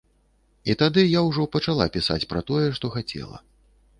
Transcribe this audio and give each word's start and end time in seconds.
І 0.73 0.75
тады 0.81 1.01
я 1.17 1.21
ўжо 1.27 1.43
пачала 1.57 1.87
пісаць 1.97 2.27
пра 2.31 2.41
тое, 2.49 2.65
што 2.79 2.91
хацела. 2.97 3.37